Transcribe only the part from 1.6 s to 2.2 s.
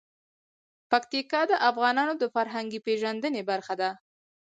افغانانو